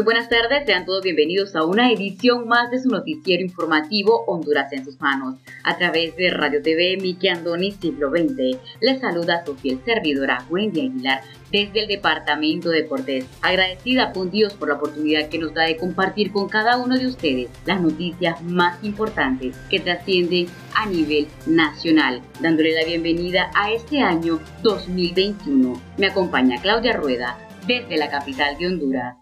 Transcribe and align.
Muy 0.00 0.14
buenas 0.14 0.30
tardes, 0.30 0.64
sean 0.64 0.86
todos 0.86 1.02
bienvenidos 1.02 1.54
a 1.54 1.62
una 1.62 1.92
edición 1.92 2.48
más 2.48 2.70
de 2.70 2.80
su 2.80 2.88
noticiero 2.88 3.42
informativo 3.42 4.24
Honduras 4.26 4.72
en 4.72 4.82
sus 4.82 4.98
manos. 4.98 5.34
A 5.62 5.76
través 5.76 6.16
de 6.16 6.30
Radio 6.30 6.62
TV 6.62 6.96
Miki 6.96 7.28
Andoni 7.28 7.72
Siglo 7.72 8.08
XX, 8.08 8.58
les 8.80 8.98
saluda 8.98 9.44
su 9.44 9.56
fiel 9.56 9.78
servidora 9.84 10.42
Wendy 10.48 10.86
Aguilar 10.86 11.20
desde 11.52 11.82
el 11.82 11.88
departamento 11.88 12.70
de 12.70 12.86
Cortés. 12.86 13.26
Agradecida 13.42 14.12
con 14.14 14.30
Dios 14.30 14.54
por 14.54 14.68
la 14.68 14.76
oportunidad 14.76 15.28
que 15.28 15.38
nos 15.38 15.52
da 15.52 15.64
de 15.64 15.76
compartir 15.76 16.32
con 16.32 16.48
cada 16.48 16.78
uno 16.78 16.96
de 16.96 17.06
ustedes 17.06 17.50
las 17.66 17.82
noticias 17.82 18.40
más 18.40 18.82
importantes 18.82 19.54
que 19.68 19.80
trascienden 19.80 20.46
a 20.76 20.86
nivel 20.86 21.26
nacional, 21.46 22.22
dándole 22.40 22.72
la 22.72 22.86
bienvenida 22.86 23.50
a 23.54 23.70
este 23.70 24.00
año 24.00 24.40
2021. 24.62 25.78
Me 25.98 26.06
acompaña 26.06 26.58
Claudia 26.62 26.94
Rueda 26.94 27.36
desde 27.66 27.98
la 27.98 28.08
capital 28.08 28.56
de 28.56 28.66
Honduras. 28.66 29.19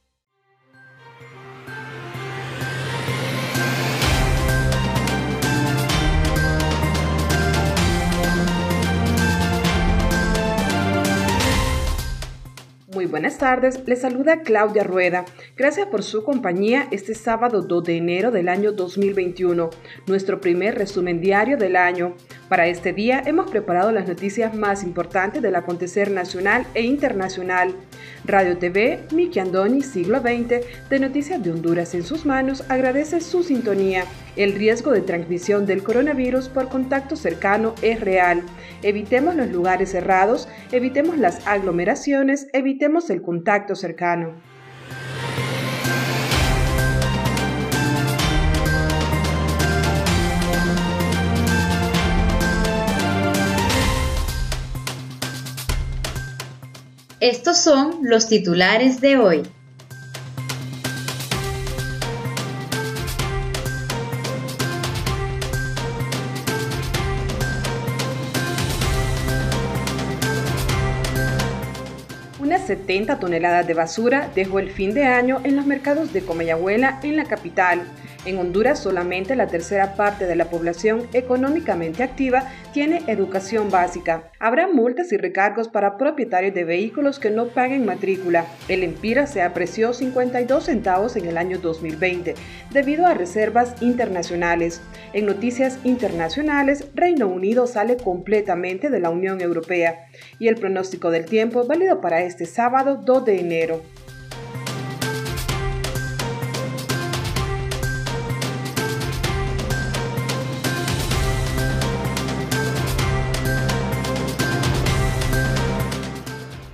Muy 12.94 13.05
buenas 13.05 13.36
tardes, 13.36 13.86
les 13.86 14.00
saluda 14.00 14.41
Claudia 14.41 14.83
Rueda. 14.83 15.27
Gracias 15.58 15.86
por 15.89 16.03
su 16.03 16.25
compañía 16.25 16.89
este 16.91 17.14
sábado 17.14 17.61
2 17.61 17.84
de 17.84 17.98
enero 17.98 18.31
del 18.31 18.48
año 18.48 18.72
2021, 18.72 19.69
nuestro 20.06 20.41
primer 20.41 20.75
resumen 20.75 21.20
diario 21.20 21.59
del 21.59 21.77
año. 21.77 22.14
Para 22.48 22.66
este 22.66 22.94
día 22.94 23.22
hemos 23.27 23.50
preparado 23.50 23.92
las 23.92 24.08
noticias 24.08 24.54
más 24.54 24.82
importantes 24.82 25.42
del 25.42 25.54
acontecer 25.54 26.10
nacional 26.10 26.66
e 26.72 26.82
internacional. 26.82 27.74
Radio 28.24 28.56
TV, 28.56 29.00
Miki 29.12 29.38
Andoni, 29.38 29.82
siglo 29.82 30.20
XX, 30.20 30.64
de 30.88 30.98
Noticias 30.98 31.42
de 31.42 31.50
Honduras 31.50 31.94
en 31.94 32.04
sus 32.04 32.24
manos, 32.24 32.64
agradece 32.70 33.20
su 33.20 33.42
sintonía. 33.42 34.04
El 34.34 34.54
riesgo 34.54 34.92
de 34.92 35.02
transmisión 35.02 35.66
del 35.66 35.82
coronavirus 35.82 36.48
por 36.48 36.70
contacto 36.70 37.16
cercano 37.16 37.74
es 37.82 38.00
real. 38.00 38.42
Evitemos 38.82 39.34
los 39.34 39.50
lugares 39.50 39.91
cerrados, 39.91 40.48
evitemos 40.72 41.19
las 41.19 41.46
aglomeraciones, 41.46 42.48
evitemos 42.54 43.10
el 43.10 43.20
contacto 43.20 43.76
cercano. 43.76 44.32
Estos 57.20 57.58
son 57.58 57.98
los 58.03 58.28
titulares 58.28 59.00
de 59.00 59.16
hoy. 59.16 59.43
Unas 72.38 72.65
70 72.69 73.19
toneladas 73.19 73.66
de 73.66 73.75
basura 73.75 74.31
dejó 74.37 74.60
el 74.60 74.70
fin 74.70 74.94
de 74.94 75.03
año 75.06 75.41
en 75.43 75.56
los 75.56 75.66
mercados 75.66 76.12
de 76.12 76.22
Comayagüela 76.22 77.00
en 77.03 77.16
la 77.16 77.25
capital. 77.25 77.82
En 78.28 78.37
Honduras 78.37 78.78
solamente 78.78 79.37
la 79.37 79.47
tercera 79.47 79.94
parte 79.94 80.27
de 80.27 80.37
la 80.37 80.50
población 80.50 81.09
económicamente 81.15 82.03
activa 82.03 82.43
tiene 82.75 83.00
educación 83.06 83.71
básica. 83.71 84.31
Habrá 84.39 84.69
multas 84.69 85.11
y 85.12 85.16
recargos 85.16 85.69
para 85.69 85.97
propietarios 85.97 86.53
de 86.53 86.65
vehículos 86.65 87.19
que 87.19 87.31
no 87.31 87.47
paguen 87.47 87.87
matrícula. 87.87 88.44
El 88.69 88.83
Empira 88.83 89.27
se 89.27 89.41
apreció 89.41 89.94
52 89.94 90.62
centavos 90.62 91.17
en 91.17 91.25
el 91.25 91.38
año 91.38 91.56
2020 91.56 92.34
debido 92.71 93.06
a 93.06 93.15
reservas 93.15 93.81
internacionales. 93.81 94.83
En 95.15 95.25
noticias 95.25 95.78
internacionales, 95.84 96.84
Reino 96.94 97.28
Unido 97.28 97.67
sale 97.67 97.97
completamente 97.97 98.91
de 98.91 99.00
la 99.00 99.09
Unión 99.09 99.41
Europea 99.41 100.06
y 100.38 100.49
el 100.49 100.56
pronóstico 100.56 101.11
del 101.11 101.25
tiempo 101.25 101.65
válido 101.67 102.03
para 102.03 102.21
este 102.21 102.44
sábado 102.44 103.00
2 103.03 103.25
de 103.25 103.41
enero. 103.41 103.83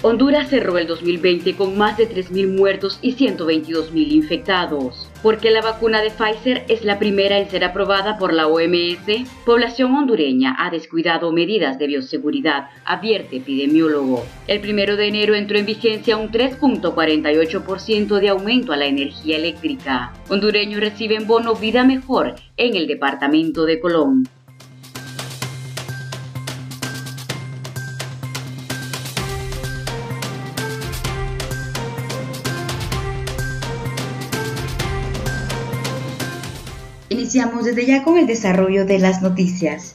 Honduras 0.06 0.50
cerró 0.50 0.76
el 0.76 0.86
2020 0.86 1.56
con 1.56 1.78
más 1.78 1.96
de 1.96 2.06
3.000 2.06 2.58
muertos 2.58 2.98
y 3.00 3.14
122.000 3.14 4.12
infectados. 4.12 5.08
Porque 5.22 5.50
la 5.50 5.62
vacuna 5.62 6.02
de 6.02 6.10
Pfizer 6.10 6.66
es 6.68 6.84
la 6.84 6.98
primera 6.98 7.38
en 7.38 7.48
ser 7.48 7.64
aprobada 7.64 8.18
por 8.18 8.34
la 8.34 8.46
OMS, 8.46 9.26
población 9.46 9.94
hondureña 9.94 10.56
ha 10.58 10.70
descuidado 10.70 11.32
medidas 11.32 11.78
de 11.78 11.86
bioseguridad, 11.86 12.68
advierte 12.84 13.36
epidemiólogo. 13.36 14.22
El 14.46 14.60
primero 14.60 14.96
de 14.96 15.08
enero 15.08 15.34
entró 15.34 15.56
en 15.56 15.64
vigencia 15.64 16.18
un 16.18 16.30
3.48% 16.30 18.20
de 18.20 18.28
aumento 18.28 18.74
a 18.74 18.76
la 18.76 18.84
energía 18.84 19.38
eléctrica. 19.38 20.12
Hondureños 20.28 20.80
reciben 20.80 21.26
bono 21.26 21.54
Vida 21.54 21.82
Mejor 21.82 22.34
en 22.58 22.76
el 22.76 22.86
departamento 22.88 23.64
de 23.64 23.80
Colón. 23.80 24.28
Iniciamos 37.34 37.64
desde 37.64 37.84
ya 37.84 38.04
con 38.04 38.16
el 38.16 38.28
desarrollo 38.28 38.86
de 38.86 39.00
las 39.00 39.20
noticias. 39.20 39.92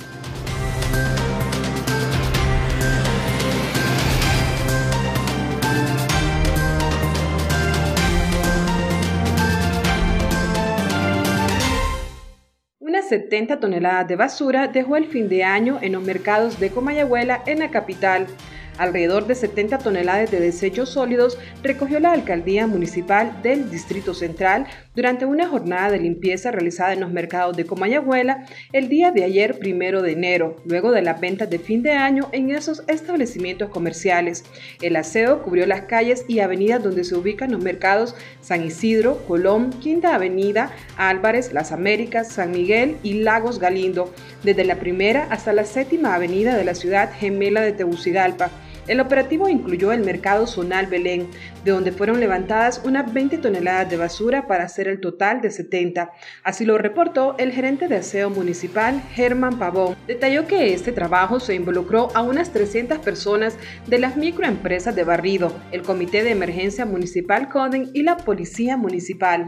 Unas 12.78 13.08
70 13.08 13.62
toneladas 13.62 14.10
de 14.10 14.18
basura 14.18 14.68
dejó 14.68 14.98
el 14.98 15.06
fin 15.06 15.30
de 15.30 15.46
año 15.46 15.80
en 15.82 15.94
los 15.94 16.04
mercados 16.04 16.60
de 16.60 16.72
Comayagüela 16.72 17.42
en 17.46 17.60
la 17.60 17.72
capital. 17.72 18.28
Alrededor 18.80 19.28
de 19.28 19.36
70 19.36 19.80
toneladas 19.80 20.32
de 20.32 20.40
desechos 20.40 20.88
sólidos 20.88 21.38
recogió 21.62 22.00
la 22.00 22.14
alcaldía 22.14 22.66
municipal 22.66 23.42
del 23.44 23.70
Distrito 23.70 24.14
Central 24.14 24.68
durante 24.96 25.26
una 25.26 25.50
jornada 25.50 25.92
de 25.92 26.00
limpieza 26.00 26.50
realizada 26.50 26.94
en 26.94 27.02
los 27.02 27.12
mercados 27.12 27.58
de 27.58 27.66
Comayagüela 27.66 28.46
el 28.72 28.88
día 28.88 29.12
de 29.12 29.26
ayer, 29.26 29.60
primero 29.60 30.02
de 30.02 30.14
enero, 30.14 30.56
luego 30.64 30.94
de 30.94 31.02
las 31.02 31.20
ventas 31.20 31.50
de 31.50 31.60
fin 31.60 31.84
de 31.84 31.92
año 31.92 32.30
en 32.32 32.52
esos 32.52 32.84
establecimientos 32.88 33.70
comerciales. 33.70 34.46
El 34.82 34.96
aseo 34.96 35.44
cubrió 35.44 35.66
las 35.66 35.82
calles 35.82 36.24
y 36.30 36.40
avenidas 36.40 36.82
donde 36.82 37.04
se 37.04 37.18
ubican 37.18 37.52
los 37.52 37.62
mercados 37.62 38.16
San 38.40 38.64
Isidro, 38.64 39.26
Colón, 39.28 39.72
Quinta 39.72 40.16
Avenida, 40.16 40.72
Álvarez, 40.96 41.52
Las 41.52 41.74
Américas, 41.74 42.32
San 42.32 42.52
Miguel 42.52 42.96
y 43.04 43.16
Lagos 43.16 43.60
Galindo, 43.60 44.14
desde 44.46 44.64
la 44.64 44.76
primera 44.76 45.28
hasta 45.32 45.52
la 45.52 45.66
séptima 45.66 46.16
avenida 46.16 46.56
de 46.56 46.64
la 46.64 46.76
ciudad 46.76 47.12
gemela 47.14 47.60
de 47.60 47.74
Tegucigalpa. 47.74 48.50
El 48.88 49.00
operativo 49.00 49.50
incluyó 49.50 49.92
el 49.92 50.02
mercado 50.02 50.48
zonal 50.48 50.88
Belén, 50.88 51.28
de 51.64 51.72
donde 51.72 51.92
fueron 51.92 52.20
levantadas 52.20 52.82
unas 52.84 53.14
20 53.14 53.38
toneladas 53.38 53.90
de 53.90 53.98
basura 53.98 54.48
para 54.48 54.64
hacer 54.64 54.88
el 54.88 55.00
total 55.00 55.42
de 55.42 55.52
70. 55.52 56.12
Así 56.44 56.66
lo 56.66 56.78
reportó 56.78 57.36
el 57.38 57.52
gerente 57.52 57.88
de 57.88 57.98
aseo 57.98 58.30
municipal, 58.30 59.02
Germán 59.14 59.60
Pavón. 59.60 59.96
Detalló 60.08 60.48
que 60.48 60.74
este 60.74 60.92
trabajo 60.92 61.40
se 61.40 61.56
involucró 61.56 62.10
a 62.16 62.22
unas 62.22 62.52
300 62.52 63.00
personas 63.00 63.58
de 63.88 64.00
las 64.00 64.18
microempresas 64.18 64.96
de 64.96 65.04
barrido, 65.04 65.54
el 65.72 65.82
Comité 65.82 66.24
de 66.24 66.32
Emergencia 66.32 66.86
Municipal 66.86 67.50
CODEN 67.50 67.92
y 67.94 68.04
la 68.04 68.18
Policía 68.18 68.78
Municipal. 68.78 69.48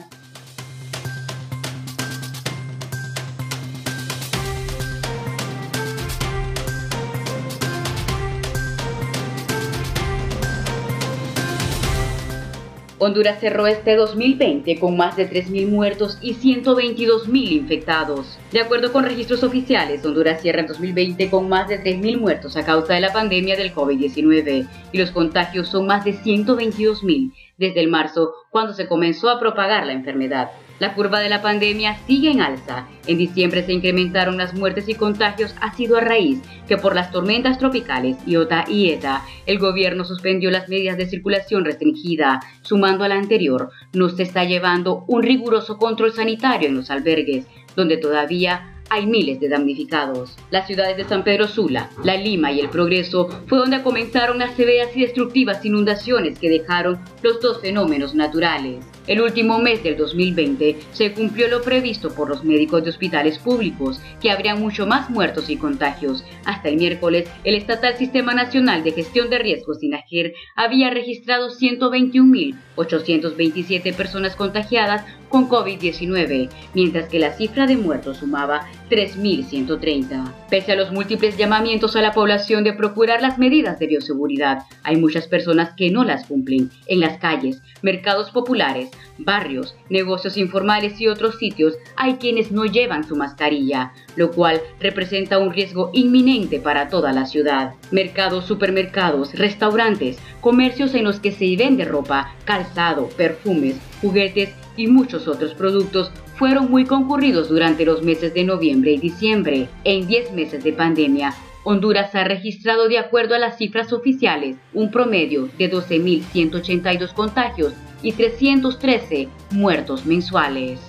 Honduras 13.03 13.39
cerró 13.39 13.65
este 13.65 13.95
2020 13.95 14.77
con 14.77 14.95
más 14.95 15.17
de 15.17 15.27
3.000 15.27 15.67
muertos 15.67 16.19
y 16.21 16.35
122.000 16.35 17.51
infectados. 17.51 18.37
De 18.51 18.61
acuerdo 18.61 18.93
con 18.93 19.05
registros 19.05 19.41
oficiales, 19.41 20.05
Honduras 20.05 20.39
cierra 20.39 20.61
el 20.61 20.67
2020 20.67 21.31
con 21.31 21.49
más 21.49 21.67
de 21.67 21.83
3.000 21.83 22.19
muertos 22.19 22.55
a 22.57 22.63
causa 22.63 22.93
de 22.93 23.01
la 23.01 23.11
pandemia 23.11 23.55
del 23.55 23.73
COVID-19 23.73 24.67
y 24.91 24.97
los 24.99 25.09
contagios 25.09 25.69
son 25.69 25.87
más 25.87 26.05
de 26.05 26.13
122.000 26.13 27.33
desde 27.57 27.79
el 27.79 27.89
marzo, 27.89 28.35
cuando 28.51 28.73
se 28.73 28.87
comenzó 28.87 29.31
a 29.31 29.39
propagar 29.39 29.87
la 29.87 29.93
enfermedad. 29.93 30.51
La 30.81 30.95
curva 30.95 31.19
de 31.19 31.29
la 31.29 31.43
pandemia 31.43 31.99
sigue 32.07 32.31
en 32.31 32.41
alza. 32.41 32.87
En 33.05 33.19
diciembre 33.19 33.63
se 33.63 33.71
incrementaron 33.71 34.37
las 34.37 34.55
muertes 34.55 34.89
y 34.89 34.95
contagios 34.95 35.53
ha 35.61 35.75
sido 35.75 35.95
a 35.95 36.01
raíz 36.01 36.41
que 36.67 36.75
por 36.75 36.95
las 36.95 37.11
tormentas 37.11 37.59
tropicales 37.59 38.17
Iota 38.25 38.65
y 38.67 38.89
Eta, 38.89 39.23
el 39.45 39.59
gobierno 39.59 40.05
suspendió 40.05 40.49
las 40.49 40.69
medidas 40.69 40.97
de 40.97 41.05
circulación 41.05 41.65
restringida. 41.65 42.39
Sumando 42.63 43.03
a 43.03 43.09
la 43.09 43.13
anterior, 43.13 43.69
no 43.93 44.09
se 44.09 44.23
está 44.23 44.43
llevando 44.43 45.05
un 45.07 45.21
riguroso 45.21 45.77
control 45.77 46.13
sanitario 46.13 46.69
en 46.69 46.77
los 46.77 46.89
albergues, 46.89 47.45
donde 47.75 47.97
todavía 47.97 48.80
hay 48.91 49.05
miles 49.05 49.39
de 49.39 49.47
damnificados. 49.47 50.35
Las 50.49 50.67
ciudades 50.67 50.97
de 50.97 51.05
San 51.05 51.23
Pedro 51.23 51.47
Sula, 51.47 51.89
La 52.03 52.17
Lima 52.17 52.51
y 52.51 52.59
El 52.59 52.69
Progreso 52.69 53.29
fue 53.47 53.59
donde 53.59 53.83
comenzaron 53.83 54.39
las 54.39 54.53
severas 54.55 54.89
y 54.93 55.01
destructivas 55.01 55.63
inundaciones 55.63 56.37
que 56.37 56.49
dejaron 56.49 56.99
los 57.23 57.39
dos 57.39 57.61
fenómenos 57.61 58.13
naturales. 58.13 58.85
El 59.07 59.21
último 59.21 59.59
mes 59.59 59.81
del 59.81 59.95
2020 59.97 60.77
se 60.91 61.13
cumplió 61.13 61.47
lo 61.47 61.61
previsto 61.61 62.13
por 62.13 62.27
los 62.29 62.43
médicos 62.43 62.83
de 62.83 62.89
hospitales 62.89 63.39
públicos, 63.39 64.01
que 64.21 64.29
habrían 64.29 64.59
mucho 64.59 64.85
más 64.85 65.09
muertos 65.09 65.49
y 65.49 65.55
contagios. 65.55 66.25
Hasta 66.43 66.67
el 66.67 66.75
miércoles, 66.75 67.29
el 67.45 67.55
Estatal 67.55 67.95
Sistema 67.97 68.33
Nacional 68.33 68.83
de 68.83 68.91
Gestión 68.91 69.29
de 69.29 69.39
Riesgos 69.39 69.79
SINAGER 69.79 70.33
había 70.55 70.89
registrado 70.91 71.49
121.827 71.49 73.95
personas 73.95 74.35
contagiadas 74.35 75.05
con 75.29 75.47
COVID-19, 75.49 76.49
mientras 76.73 77.07
que 77.09 77.19
la 77.19 77.31
cifra 77.33 77.65
de 77.65 77.77
muertos 77.77 78.17
sumaba 78.17 78.67
3.130. 78.91 80.33
Pese 80.49 80.73
a 80.73 80.75
los 80.75 80.91
múltiples 80.91 81.37
llamamientos 81.37 81.95
a 81.95 82.01
la 82.01 82.11
población 82.11 82.65
de 82.65 82.73
procurar 82.73 83.21
las 83.21 83.39
medidas 83.39 83.79
de 83.79 83.87
bioseguridad, 83.87 84.63
hay 84.83 84.97
muchas 84.97 85.27
personas 85.27 85.71
que 85.77 85.89
no 85.89 86.03
las 86.03 86.25
cumplen. 86.25 86.69
En 86.87 86.99
las 86.99 87.17
calles, 87.17 87.61
mercados 87.81 88.31
populares, 88.31 88.89
barrios, 89.17 89.75
negocios 89.89 90.35
informales 90.35 90.99
y 90.99 91.07
otros 91.07 91.37
sitios 91.37 91.75
hay 91.95 92.15
quienes 92.15 92.51
no 92.51 92.65
llevan 92.65 93.07
su 93.07 93.15
mascarilla, 93.15 93.93
lo 94.17 94.31
cual 94.31 94.59
representa 94.81 95.37
un 95.37 95.53
riesgo 95.53 95.89
inminente 95.93 96.59
para 96.59 96.89
toda 96.89 97.13
la 97.13 97.25
ciudad. 97.25 97.75
Mercados, 97.91 98.45
supermercados, 98.45 99.33
restaurantes, 99.35 100.17
comercios 100.41 100.93
en 100.95 101.05
los 101.05 101.21
que 101.21 101.31
se 101.31 101.55
vende 101.55 101.85
ropa, 101.85 102.35
calzado, 102.43 103.07
perfumes, 103.15 103.77
juguetes 104.01 104.53
y 104.75 104.87
muchos 104.87 105.29
otros 105.29 105.53
productos 105.53 106.11
fueron 106.41 106.71
muy 106.71 106.85
concurridos 106.85 107.49
durante 107.49 107.85
los 107.85 108.01
meses 108.01 108.33
de 108.33 108.43
noviembre 108.43 108.93
y 108.93 108.97
diciembre. 108.97 109.69
En 109.83 110.07
10 110.07 110.31
meses 110.31 110.63
de 110.63 110.73
pandemia, 110.73 111.35
Honduras 111.63 112.15
ha 112.15 112.23
registrado, 112.23 112.87
de 112.87 112.97
acuerdo 112.97 113.35
a 113.35 113.37
las 113.37 113.59
cifras 113.59 113.93
oficiales, 113.93 114.57
un 114.73 114.89
promedio 114.89 115.49
de 115.59 115.71
12.182 115.71 117.13
contagios 117.13 117.75
y 118.01 118.13
313 118.13 119.29
muertos 119.51 120.07
mensuales. 120.07 120.79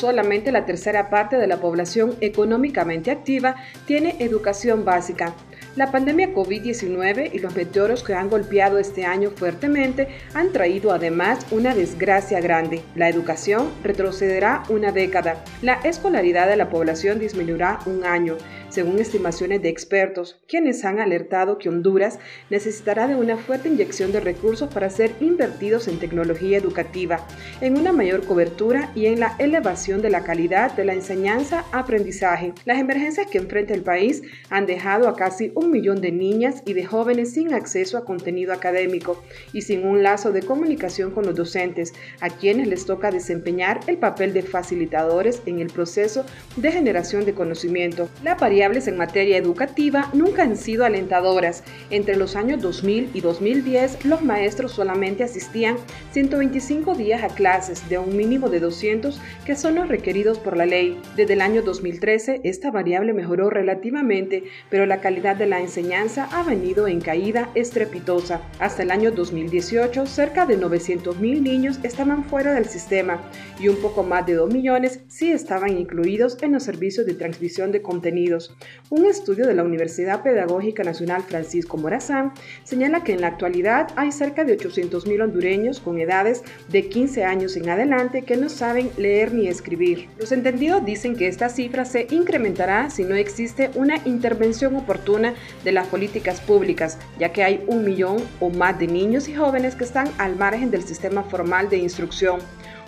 Solamente 0.00 0.50
la 0.50 0.64
tercera 0.64 1.10
parte 1.10 1.36
de 1.36 1.46
la 1.46 1.58
población 1.60 2.16
económicamente 2.20 3.10
activa 3.10 3.56
tiene 3.86 4.16
educación 4.18 4.84
básica. 4.84 5.34
La 5.76 5.92
pandemia 5.92 6.34
COVID-19 6.34 7.30
y 7.32 7.38
los 7.38 7.54
meteoros 7.54 8.02
que 8.02 8.14
han 8.14 8.28
golpeado 8.28 8.78
este 8.78 9.04
año 9.04 9.30
fuertemente 9.30 10.08
han 10.34 10.50
traído 10.52 10.90
además 10.90 11.46
una 11.52 11.74
desgracia 11.76 12.40
grande. 12.40 12.82
La 12.96 13.08
educación 13.08 13.70
retrocederá 13.84 14.64
una 14.68 14.90
década. 14.90 15.44
La 15.62 15.74
escolaridad 15.74 16.48
de 16.48 16.56
la 16.56 16.70
población 16.70 17.20
disminuirá 17.20 17.78
un 17.86 18.04
año 18.04 18.36
según 18.70 18.98
estimaciones 18.98 19.62
de 19.62 19.68
expertos, 19.68 20.40
quienes 20.48 20.84
han 20.84 21.00
alertado 21.00 21.58
que 21.58 21.68
Honduras 21.68 22.18
necesitará 22.48 23.06
de 23.06 23.16
una 23.16 23.36
fuerte 23.36 23.68
inyección 23.68 24.12
de 24.12 24.20
recursos 24.20 24.72
para 24.72 24.88
ser 24.90 25.12
invertidos 25.20 25.88
en 25.88 25.98
tecnología 25.98 26.56
educativa, 26.56 27.26
en 27.60 27.76
una 27.76 27.92
mayor 27.92 28.24
cobertura 28.24 28.92
y 28.94 29.06
en 29.06 29.20
la 29.20 29.34
elevación 29.38 30.02
de 30.02 30.10
la 30.10 30.24
calidad 30.24 30.72
de 30.72 30.84
la 30.84 30.94
enseñanza-aprendizaje. 30.94 32.52
Las 32.64 32.78
emergencias 32.78 33.26
que 33.26 33.38
enfrenta 33.38 33.74
el 33.74 33.82
país 33.82 34.22
han 34.48 34.66
dejado 34.66 35.08
a 35.08 35.16
casi 35.16 35.52
un 35.54 35.70
millón 35.70 36.00
de 36.00 36.12
niñas 36.12 36.62
y 36.64 36.72
de 36.72 36.86
jóvenes 36.86 37.32
sin 37.32 37.52
acceso 37.52 37.98
a 37.98 38.04
contenido 38.04 38.52
académico 38.52 39.22
y 39.52 39.62
sin 39.62 39.86
un 39.86 40.02
lazo 40.02 40.32
de 40.32 40.42
comunicación 40.42 41.10
con 41.10 41.26
los 41.26 41.34
docentes, 41.34 41.92
a 42.20 42.30
quienes 42.30 42.68
les 42.68 42.86
toca 42.86 43.10
desempeñar 43.10 43.80
el 43.86 43.98
papel 43.98 44.32
de 44.32 44.42
facilitadores 44.42 45.42
en 45.46 45.60
el 45.60 45.68
proceso 45.68 46.24
de 46.56 46.72
generación 46.72 47.24
de 47.24 47.34
conocimiento. 47.34 48.08
La 48.22 48.36
en 48.60 48.98
materia 48.98 49.38
educativa 49.38 50.10
nunca 50.12 50.42
han 50.42 50.54
sido 50.54 50.84
alentadoras. 50.84 51.64
Entre 51.88 52.16
los 52.16 52.36
años 52.36 52.60
2000 52.60 53.10
y 53.14 53.20
2010, 53.22 54.04
los 54.04 54.22
maestros 54.22 54.72
solamente 54.72 55.24
asistían 55.24 55.76
125 56.12 56.94
días 56.94 57.22
a 57.22 57.28
clases 57.28 57.88
de 57.88 57.96
un 57.96 58.14
mínimo 58.14 58.50
de 58.50 58.60
200 58.60 59.18
que 59.46 59.56
son 59.56 59.76
los 59.76 59.88
requeridos 59.88 60.38
por 60.38 60.58
la 60.58 60.66
ley. 60.66 61.00
Desde 61.16 61.32
el 61.32 61.40
año 61.40 61.62
2013, 61.62 62.42
esta 62.44 62.70
variable 62.70 63.14
mejoró 63.14 63.48
relativamente, 63.48 64.44
pero 64.68 64.84
la 64.84 65.00
calidad 65.00 65.36
de 65.36 65.46
la 65.46 65.60
enseñanza 65.60 66.28
ha 66.30 66.42
venido 66.42 66.86
en 66.86 67.00
caída 67.00 67.48
estrepitosa. 67.54 68.42
Hasta 68.58 68.82
el 68.82 68.90
año 68.90 69.10
2018, 69.10 70.04
cerca 70.04 70.44
de 70.44 70.58
900.000 70.58 71.40
niños 71.40 71.80
estaban 71.82 72.24
fuera 72.24 72.52
del 72.52 72.66
sistema 72.66 73.22
y 73.58 73.68
un 73.68 73.76
poco 73.76 74.02
más 74.02 74.26
de 74.26 74.34
2 74.34 74.52
millones 74.52 75.00
sí 75.08 75.32
estaban 75.32 75.78
incluidos 75.78 76.36
en 76.42 76.52
los 76.52 76.62
servicios 76.62 77.06
de 77.06 77.14
transmisión 77.14 77.72
de 77.72 77.80
contenidos. 77.80 78.49
Un 78.90 79.06
estudio 79.06 79.46
de 79.46 79.54
la 79.54 79.62
Universidad 79.62 80.22
Pedagógica 80.22 80.82
Nacional 80.82 81.22
Francisco 81.22 81.76
Morazán 81.76 82.32
señala 82.64 83.04
que 83.04 83.12
en 83.12 83.20
la 83.20 83.28
actualidad 83.28 83.88
hay 83.96 84.10
cerca 84.12 84.44
de 84.44 84.58
800.000 84.58 85.22
hondureños 85.22 85.80
con 85.80 85.98
edades 85.98 86.42
de 86.68 86.88
15 86.88 87.24
años 87.24 87.56
en 87.56 87.68
adelante 87.68 88.22
que 88.22 88.36
no 88.36 88.48
saben 88.48 88.90
leer 88.96 89.32
ni 89.32 89.48
escribir. 89.48 90.08
Los 90.18 90.32
entendidos 90.32 90.84
dicen 90.84 91.16
que 91.16 91.28
esta 91.28 91.48
cifra 91.48 91.84
se 91.84 92.06
incrementará 92.10 92.90
si 92.90 93.04
no 93.04 93.14
existe 93.14 93.70
una 93.74 93.96
intervención 94.04 94.74
oportuna 94.76 95.34
de 95.64 95.72
las 95.72 95.86
políticas 95.86 96.40
públicas, 96.40 96.98
ya 97.18 97.32
que 97.32 97.44
hay 97.44 97.64
un 97.66 97.84
millón 97.84 98.18
o 98.40 98.50
más 98.50 98.78
de 98.78 98.86
niños 98.86 99.28
y 99.28 99.34
jóvenes 99.34 99.74
que 99.74 99.84
están 99.84 100.10
al 100.18 100.36
margen 100.36 100.70
del 100.70 100.82
sistema 100.82 101.22
formal 101.22 101.68
de 101.68 101.78
instrucción. 101.78 102.40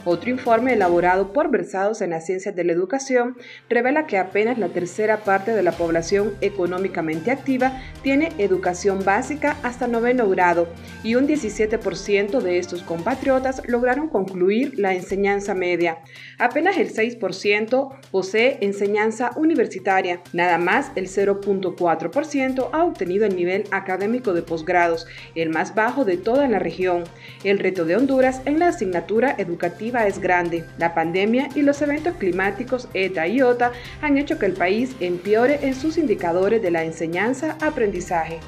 Otro 0.05 0.31
informe 0.31 0.73
elaborado 0.73 1.33
por 1.33 1.49
Versados 1.51 2.03
en 2.03 2.11
las 2.11 2.27
Ciencias 2.27 2.57
de 2.57 2.65
la 2.65 2.73
Educación 2.73 3.37
revela 3.71 4.09
que 4.09 4.19
apenas 4.19 4.59
la 4.59 4.69
tercera 4.69 5.19
parte 5.19 5.53
de 5.53 5.63
la 5.63 5.71
población 5.71 6.35
económicamente 6.41 7.31
activa 7.31 7.81
tiene 8.03 8.33
educación 8.39 9.05
básica 9.05 9.57
hasta 9.63 9.87
noveno 9.87 10.29
grado 10.29 10.67
y 11.05 11.15
un 11.15 11.29
17% 11.29 12.41
de 12.41 12.59
estos 12.59 12.83
compatriotas 12.83 13.63
lograron 13.69 14.09
concluir 14.09 14.77
la 14.77 14.93
enseñanza 14.93 15.55
media. 15.55 15.99
Apenas 16.37 16.79
el 16.79 16.93
6% 16.93 17.95
posee 18.11 18.59
enseñanza 18.61 19.31
universitaria, 19.37 20.21
nada 20.33 20.59
más 20.59 20.91
el 20.97 21.07
0.4% 21.07 22.71
ha 22.73 22.85
obtenido 22.85 23.25
el 23.25 23.37
nivel 23.37 23.65
académico 23.71 24.33
de 24.33 24.43
posgrados, 24.43 25.07
el 25.37 25.51
más 25.51 25.77
bajo 25.77 26.05
de 26.05 26.17
toda 26.17 26.49
la 26.49 26.59
región. 26.59 27.05
El 27.45 27.61
reto 27.61 27.85
de 27.85 27.95
Honduras 27.95 28.43
en 28.47 28.59
la 28.59 28.69
asignatura 28.69 29.35
educativa 29.39 29.92
es 30.01 30.19
grande. 30.19 30.65
La 30.79 30.95
pandemia 30.95 31.49
y 31.55 31.63
los 31.63 31.83
eventos 31.83 32.17
climáticos 32.17 32.89
ETA 32.95 33.29
y 33.29 33.43
OTA 33.43 33.73
han 34.01 34.19
hecho 34.19 34.39
que 34.39 34.47
el 34.47 34.55
país 34.55 34.97
empeore 35.01 35.59
en 35.63 35.75
sus 35.75 35.99
indicadores 35.99 36.63
de 36.63 36.71
la 36.71 36.85
enseñanza-aprendizaje. 36.85 38.41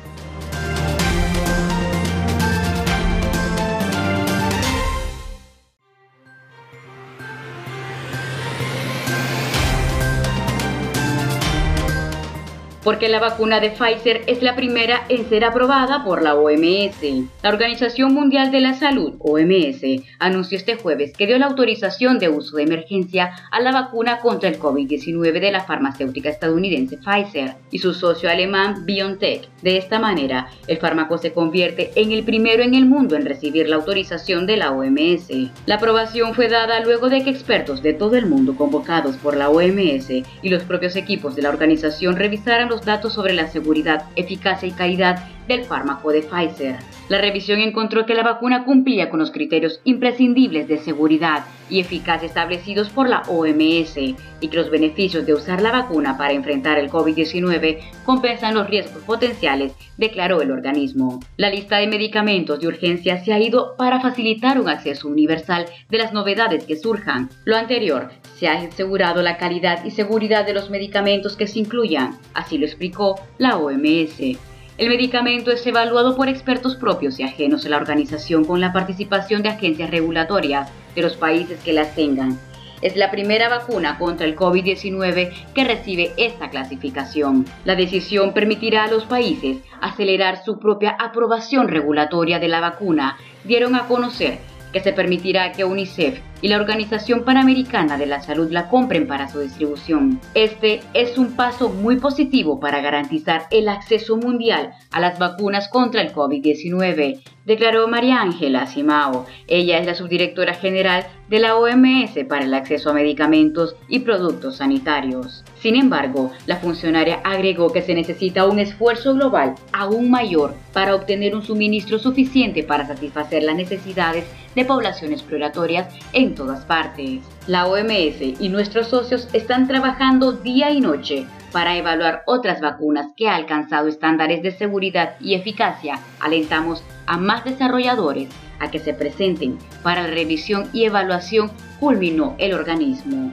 Porque 12.84 13.08
la 13.08 13.18
vacuna 13.18 13.60
de 13.60 13.70
Pfizer 13.70 14.22
es 14.26 14.42
la 14.42 14.54
primera 14.54 15.04
en 15.08 15.28
ser 15.28 15.44
aprobada 15.44 16.04
por 16.04 16.22
la 16.22 16.34
OMS. 16.34 17.00
La 17.42 17.48
Organización 17.48 18.12
Mundial 18.12 18.50
de 18.52 18.60
la 18.60 18.74
Salud, 18.74 19.14
OMS, 19.18 19.82
anunció 20.18 20.58
este 20.58 20.76
jueves 20.76 21.12
que 21.16 21.26
dio 21.26 21.38
la 21.38 21.46
autorización 21.46 22.18
de 22.18 22.28
uso 22.28 22.56
de 22.56 22.64
emergencia 22.64 23.32
a 23.50 23.60
la 23.60 23.72
vacuna 23.72 24.20
contra 24.20 24.50
el 24.50 24.58
COVID-19 24.58 25.40
de 25.40 25.50
la 25.50 25.64
farmacéutica 25.64 26.28
estadounidense 26.28 26.98
Pfizer 26.98 27.54
y 27.70 27.78
su 27.78 27.94
socio 27.94 28.30
alemán 28.30 28.84
BioNTech. 28.84 29.48
De 29.62 29.78
esta 29.78 29.98
manera, 29.98 30.48
el 30.66 30.76
fármaco 30.76 31.16
se 31.16 31.32
convierte 31.32 31.90
en 31.96 32.12
el 32.12 32.22
primero 32.22 32.62
en 32.62 32.74
el 32.74 32.84
mundo 32.84 33.16
en 33.16 33.24
recibir 33.24 33.68
la 33.68 33.76
autorización 33.76 34.46
de 34.46 34.58
la 34.58 34.72
OMS. 34.72 35.28
La 35.64 35.76
aprobación 35.76 36.34
fue 36.34 36.48
dada 36.48 36.80
luego 36.80 37.08
de 37.08 37.24
que 37.24 37.30
expertos 37.30 37.82
de 37.82 37.94
todo 37.94 38.16
el 38.16 38.26
mundo 38.26 38.54
convocados 38.56 39.16
por 39.16 39.36
la 39.36 39.48
OMS 39.48 40.10
y 40.10 40.48
los 40.50 40.64
propios 40.64 40.96
equipos 40.96 41.34
de 41.34 41.42
la 41.42 41.48
organización 41.48 42.16
revisaran 42.16 42.68
datos 42.82 43.12
sobre 43.14 43.34
la 43.34 43.48
seguridad, 43.48 44.04
eficacia 44.16 44.68
y 44.68 44.72
calidad 44.72 45.28
del 45.48 45.64
fármaco 45.64 46.10
de 46.10 46.22
Pfizer. 46.22 46.76
La 47.08 47.20
revisión 47.20 47.60
encontró 47.60 48.06
que 48.06 48.14
la 48.14 48.22
vacuna 48.22 48.64
cumplía 48.64 49.10
con 49.10 49.20
los 49.20 49.30
criterios 49.30 49.80
imprescindibles 49.84 50.68
de 50.68 50.78
seguridad 50.78 51.44
y 51.68 51.80
eficacia 51.80 52.26
establecidos 52.26 52.88
por 52.88 53.08
la 53.08 53.22
OMS 53.28 53.96
y 53.96 54.48
que 54.48 54.56
los 54.56 54.70
beneficios 54.70 55.26
de 55.26 55.34
usar 55.34 55.60
la 55.60 55.70
vacuna 55.70 56.16
para 56.16 56.32
enfrentar 56.32 56.78
el 56.78 56.90
COVID-19 56.90 57.80
compensan 58.04 58.54
los 58.54 58.68
riesgos 58.68 59.02
potenciales, 59.02 59.74
declaró 59.98 60.40
el 60.40 60.50
organismo. 60.50 61.20
La 61.36 61.50
lista 61.50 61.76
de 61.76 61.88
medicamentos 61.88 62.60
de 62.60 62.68
urgencia 62.68 63.22
se 63.22 63.32
ha 63.32 63.38
ido 63.38 63.76
para 63.76 64.00
facilitar 64.00 64.58
un 64.58 64.68
acceso 64.68 65.08
universal 65.08 65.66
de 65.90 65.98
las 65.98 66.12
novedades 66.12 66.64
que 66.64 66.76
surjan. 66.76 67.28
Lo 67.44 67.56
anterior 67.56 68.10
se 68.36 68.48
ha 68.48 68.54
asegurado 68.54 69.22
la 69.22 69.36
calidad 69.36 69.84
y 69.84 69.90
seguridad 69.90 70.46
de 70.46 70.54
los 70.54 70.70
medicamentos 70.70 71.36
que 71.36 71.46
se 71.46 71.58
incluyan, 71.58 72.18
así 72.32 72.56
lo 72.56 72.64
explicó 72.64 73.20
la 73.38 73.58
OMS. 73.58 74.53
El 74.76 74.88
medicamento 74.88 75.52
es 75.52 75.64
evaluado 75.68 76.16
por 76.16 76.28
expertos 76.28 76.74
propios 76.74 77.20
y 77.20 77.22
ajenos 77.22 77.64
a 77.64 77.68
la 77.68 77.76
organización 77.76 78.44
con 78.44 78.60
la 78.60 78.72
participación 78.72 79.40
de 79.42 79.50
agencias 79.50 79.88
regulatorias 79.88 80.68
de 80.96 81.02
los 81.02 81.16
países 81.16 81.60
que 81.62 81.72
las 81.72 81.94
tengan. 81.94 82.40
Es 82.82 82.96
la 82.96 83.12
primera 83.12 83.48
vacuna 83.48 83.98
contra 83.98 84.26
el 84.26 84.34
COVID-19 84.34 85.32
que 85.54 85.64
recibe 85.64 86.12
esta 86.16 86.50
clasificación. 86.50 87.46
La 87.64 87.76
decisión 87.76 88.34
permitirá 88.34 88.84
a 88.84 88.90
los 88.90 89.04
países 89.04 89.58
acelerar 89.80 90.44
su 90.44 90.58
propia 90.58 90.96
aprobación 90.98 91.68
regulatoria 91.68 92.40
de 92.40 92.48
la 92.48 92.60
vacuna, 92.60 93.16
dieron 93.44 93.76
a 93.76 93.86
conocer 93.86 94.40
que 94.74 94.80
se 94.80 94.92
permitirá 94.92 95.52
que 95.52 95.64
UNICEF 95.64 96.18
y 96.42 96.48
la 96.48 96.56
Organización 96.56 97.22
Panamericana 97.22 97.96
de 97.96 98.06
la 98.06 98.20
Salud 98.20 98.50
la 98.50 98.68
compren 98.68 99.06
para 99.06 99.28
su 99.28 99.38
distribución. 99.38 100.20
Este 100.34 100.80
es 100.94 101.16
un 101.16 101.36
paso 101.36 101.68
muy 101.68 102.00
positivo 102.00 102.58
para 102.58 102.80
garantizar 102.80 103.46
el 103.52 103.68
acceso 103.68 104.16
mundial 104.16 104.72
a 104.90 104.98
las 104.98 105.20
vacunas 105.20 105.68
contra 105.68 106.02
el 106.02 106.12
COVID-19, 106.12 107.22
declaró 107.44 107.86
María 107.86 108.20
Ángela 108.20 108.66
Simao. 108.66 109.26
Ella 109.46 109.78
es 109.78 109.86
la 109.86 109.94
subdirectora 109.94 110.54
general 110.54 111.06
de 111.28 111.38
la 111.38 111.54
OMS 111.54 112.24
para 112.28 112.44
el 112.44 112.52
acceso 112.52 112.90
a 112.90 112.94
medicamentos 112.94 113.76
y 113.88 114.00
productos 114.00 114.56
sanitarios. 114.56 115.44
Sin 115.64 115.76
embargo, 115.76 116.30
la 116.44 116.58
funcionaria 116.58 117.22
agregó 117.24 117.72
que 117.72 117.80
se 117.80 117.94
necesita 117.94 118.46
un 118.46 118.58
esfuerzo 118.58 119.14
global 119.14 119.54
aún 119.72 120.10
mayor 120.10 120.54
para 120.74 120.94
obtener 120.94 121.34
un 121.34 121.42
suministro 121.42 121.98
suficiente 121.98 122.62
para 122.62 122.86
satisfacer 122.86 123.42
las 123.44 123.56
necesidades 123.56 124.26
de 124.54 124.66
poblaciones 124.66 125.20
exploratorias 125.20 125.88
en 126.12 126.34
todas 126.34 126.66
partes. 126.66 127.22
La 127.46 127.66
OMS 127.66 128.20
y 128.38 128.50
nuestros 128.50 128.88
socios 128.88 129.26
están 129.32 129.66
trabajando 129.66 130.32
día 130.32 130.70
y 130.70 130.82
noche 130.82 131.26
para 131.50 131.78
evaluar 131.78 132.24
otras 132.26 132.60
vacunas 132.60 133.06
que 133.16 133.28
han 133.28 133.36
alcanzado 133.36 133.88
estándares 133.88 134.42
de 134.42 134.50
seguridad 134.50 135.14
y 135.18 135.32
eficacia. 135.32 135.98
Alentamos 136.20 136.84
a 137.06 137.16
más 137.16 137.42
desarrolladores 137.42 138.28
a 138.60 138.70
que 138.70 138.80
se 138.80 138.92
presenten 138.92 139.56
para 139.82 140.08
revisión 140.08 140.68
y 140.74 140.84
evaluación, 140.84 141.50
culminó 141.80 142.34
el 142.36 142.52
organismo. 142.52 143.32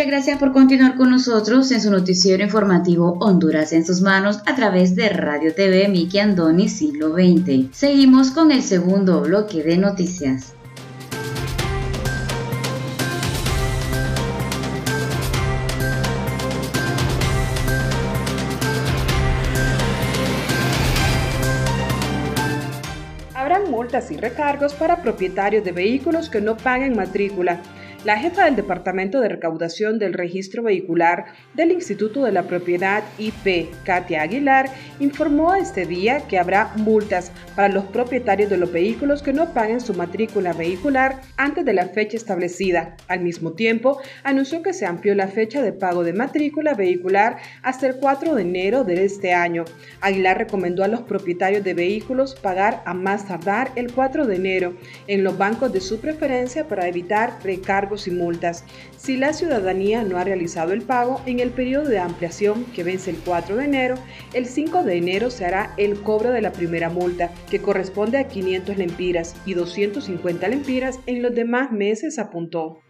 Muchas 0.00 0.12
gracias 0.12 0.38
por 0.38 0.52
continuar 0.54 0.96
con 0.96 1.10
nosotros 1.10 1.70
en 1.72 1.82
su 1.82 1.90
noticiero 1.90 2.42
informativo 2.42 3.18
Honduras 3.20 3.74
en 3.74 3.84
sus 3.84 4.00
manos 4.00 4.40
a 4.46 4.54
través 4.54 4.96
de 4.96 5.10
Radio 5.10 5.54
TV 5.54 5.88
Miki 5.88 6.18
Andoni 6.18 6.70
Siglo 6.70 7.12
XX. 7.12 7.68
Seguimos 7.70 8.30
con 8.30 8.50
el 8.50 8.62
segundo 8.62 9.20
bloque 9.20 9.62
de 9.62 9.76
noticias. 9.76 10.54
Habrán 23.34 23.70
multas 23.70 24.10
y 24.10 24.16
recargos 24.16 24.72
para 24.72 25.02
propietarios 25.02 25.62
de 25.62 25.72
vehículos 25.72 26.30
que 26.30 26.40
no 26.40 26.56
paguen 26.56 26.96
matrícula. 26.96 27.60
La 28.02 28.16
jefa 28.16 28.46
del 28.46 28.56
Departamento 28.56 29.20
de 29.20 29.28
Recaudación 29.28 29.98
del 29.98 30.14
Registro 30.14 30.62
Vehicular 30.62 31.26
del 31.52 31.70
Instituto 31.70 32.24
de 32.24 32.32
la 32.32 32.44
Propiedad 32.44 33.04
IP, 33.18 33.68
Katia 33.84 34.22
Aguilar, 34.22 34.70
informó 35.00 35.54
este 35.54 35.84
día 35.84 36.26
que 36.26 36.38
habrá 36.38 36.72
multas 36.76 37.30
para 37.54 37.68
los 37.68 37.84
propietarios 37.84 38.48
de 38.48 38.56
los 38.56 38.72
vehículos 38.72 39.22
que 39.22 39.34
no 39.34 39.52
paguen 39.52 39.82
su 39.82 39.92
matrícula 39.92 40.54
vehicular 40.54 41.20
antes 41.36 41.62
de 41.66 41.74
la 41.74 41.88
fecha 41.88 42.16
establecida. 42.16 42.96
Al 43.06 43.20
mismo 43.20 43.52
tiempo, 43.52 44.00
anunció 44.24 44.62
que 44.62 44.72
se 44.72 44.86
amplió 44.86 45.14
la 45.14 45.28
fecha 45.28 45.60
de 45.60 45.74
pago 45.74 46.02
de 46.02 46.14
matrícula 46.14 46.72
vehicular 46.72 47.36
hasta 47.62 47.86
el 47.86 47.96
4 47.96 48.34
de 48.34 48.40
enero 48.40 48.82
de 48.82 49.04
este 49.04 49.34
año. 49.34 49.66
Aguilar 50.00 50.38
recomendó 50.38 50.84
a 50.84 50.88
los 50.88 51.02
propietarios 51.02 51.64
de 51.64 51.74
vehículos 51.74 52.34
pagar 52.34 52.82
a 52.86 52.94
más 52.94 53.28
tardar 53.28 53.72
el 53.76 53.92
4 53.92 54.26
de 54.26 54.36
enero 54.36 54.74
en 55.06 55.22
los 55.22 55.36
bancos 55.36 55.70
de 55.70 55.82
su 55.82 56.00
preferencia 56.00 56.66
para 56.66 56.88
evitar 56.88 57.36
recargos 57.44 57.89
y 58.06 58.10
multas 58.12 58.64
si 58.96 59.16
la 59.16 59.32
ciudadanía 59.32 60.04
no 60.04 60.16
ha 60.16 60.24
realizado 60.24 60.72
el 60.72 60.82
pago 60.82 61.20
en 61.26 61.40
el 61.40 61.50
periodo 61.50 61.88
de 61.88 61.98
ampliación 61.98 62.64
que 62.66 62.84
vence 62.84 63.10
el 63.10 63.18
4 63.18 63.56
de 63.56 63.64
enero. 63.64 63.94
El 64.32 64.46
5 64.46 64.84
de 64.84 64.96
enero 64.96 65.30
se 65.30 65.44
hará 65.44 65.74
el 65.76 66.02
cobro 66.02 66.30
de 66.30 66.40
la 66.40 66.52
primera 66.52 66.88
multa, 66.88 67.30
que 67.50 67.60
corresponde 67.60 68.18
a 68.18 68.28
500 68.28 68.76
lempiras 68.76 69.34
y 69.44 69.54
250 69.54 70.48
lempiras 70.48 71.00
en 71.06 71.22
los 71.22 71.34
demás 71.34 71.72
meses, 71.72 72.18
apuntó. 72.18 72.80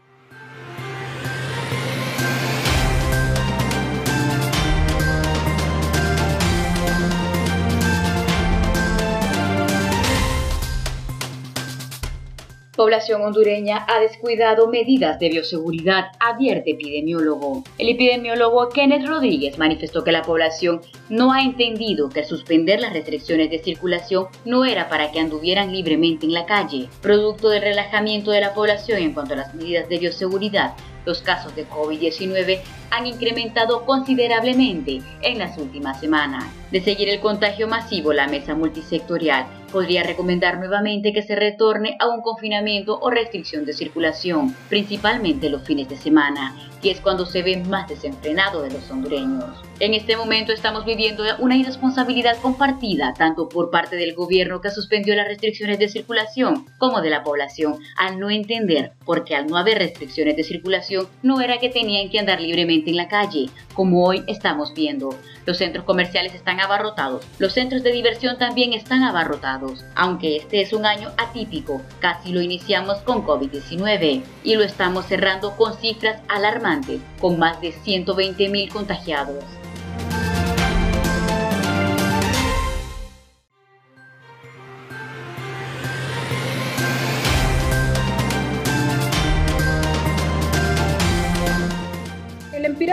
Población 12.81 13.21
hondureña 13.21 13.85
ha 13.87 14.01
descuidado 14.01 14.67
medidas 14.67 15.19
de 15.19 15.29
bioseguridad, 15.29 16.13
advierte 16.19 16.71
epidemiólogo. 16.71 17.63
El 17.77 17.91
epidemiólogo 17.91 18.71
Kenneth 18.71 19.07
Rodríguez 19.07 19.59
manifestó 19.59 20.03
que 20.03 20.13
la 20.13 20.23
población 20.23 20.81
no 21.11 21.31
ha 21.31 21.43
entendido 21.43 22.09
que 22.09 22.25
suspender 22.25 22.81
las 22.81 22.95
restricciones 22.95 23.51
de 23.51 23.59
circulación 23.59 24.29
no 24.47 24.65
era 24.65 24.89
para 24.89 25.13
que 25.13 25.21
anduvieran 25.21 25.75
libremente 25.75 26.25
en 26.25 26.33
la 26.33 26.47
calle. 26.47 26.89
Producto 27.03 27.51
del 27.51 27.61
relajamiento 27.61 28.31
de 28.31 28.41
la 28.41 28.55
población 28.55 29.03
en 29.03 29.13
cuanto 29.13 29.35
a 29.35 29.37
las 29.37 29.55
medidas 29.55 29.87
de 29.91 29.99
bioseguridad, 29.99 30.75
los 31.05 31.23
casos 31.23 31.55
de 31.55 31.69
COVID-19 31.69 32.61
han 32.91 33.07
incrementado 33.07 33.85
considerablemente 33.85 35.01
en 35.23 35.39
las 35.39 35.57
últimas 35.59 36.01
semanas. 36.01 36.45
De 36.71 36.81
seguir 36.81 37.09
el 37.09 37.21
contagio 37.21 37.69
masivo, 37.69 38.13
la 38.13 38.29
mesa 38.29 38.55
multisectorial 38.55 39.47
podría 39.73 40.03
recomendar 40.03 40.59
nuevamente 40.59 41.13
que 41.13 41.23
se 41.23 41.37
retorne 41.37 41.97
a 42.01 42.09
un 42.09 42.23
confinamiento 42.23 42.99
o 43.01 43.11
restricción 43.11 43.65
de 43.65 43.73
circulación, 43.73 44.55
principalmente 44.69 45.51
los 45.51 45.63
fines 45.63 45.89
de 45.89 45.97
semana, 45.97 46.57
que 46.83 46.91
es 46.91 47.01
cuando 47.01 47.27
se 47.27 47.43
ve 47.43 47.57
más 47.59 47.89
desenfrenado 47.89 48.63
de 48.63 48.73
los 48.73 48.91
hondureños. 48.91 49.70
En 49.81 49.95
este 49.95 50.15
momento 50.15 50.53
estamos 50.53 50.85
viviendo 50.85 51.25
una 51.39 51.57
irresponsabilidad 51.57 52.37
compartida 52.43 53.15
tanto 53.17 53.49
por 53.49 53.71
parte 53.71 53.97
del 53.97 54.15
gobierno 54.15 54.61
que 54.61 54.71
suspendió 54.71 55.15
las 55.15 55.27
restricciones 55.27 55.79
de 55.79 55.89
circulación 55.89 56.67
como 56.77 57.01
de 57.01 57.09
la 57.09 57.25
población 57.25 57.79
al 57.97 58.21
no 58.21 58.29
entender 58.29 58.93
porque 59.07 59.35
al 59.35 59.47
no 59.47 59.57
haber 59.57 59.79
restricciones 59.79 60.37
de 60.37 60.45
circulación 60.45 61.09
no 61.23 61.41
era 61.41 61.57
que 61.57 61.71
tenían 61.71 62.11
que 62.11 62.19
andar 62.19 62.43
libremente 62.43 62.91
en 62.91 62.99
la 62.99 63.09
calle, 63.09 63.49
como 63.73 64.05
hoy 64.05 64.23
estamos 64.27 64.75
viendo. 64.75 65.17
Los 65.47 65.57
centros 65.57 65.87
comerciales 65.87 66.35
están 66.35 66.61
abarrotados, 66.61 67.25
los 67.39 67.55
centros 67.55 67.83
de 67.83 67.93
diversión 67.93 68.37
también 68.37 68.75
están 68.75 69.03
abarrotados, 69.03 69.87
aunque 69.95 70.37
este 70.37 70.61
es 70.61 70.75
un 70.75 70.85
año 70.85 71.09
atípico, 71.17 71.81
casi 72.01 72.33
lo 72.33 72.43
iniciamos 72.43 72.99
con 72.99 73.25
COVID-19 73.25 74.23
y 74.45 74.55
lo 74.57 74.63
estamos 74.63 75.07
cerrando 75.07 75.57
con 75.57 75.75
cifras 75.79 76.21
alarmantes, 76.29 77.01
con 77.19 77.39
más 77.39 77.63
de 77.63 77.73
120 77.73 78.47
mil 78.51 78.69
contagiados. 78.69 79.43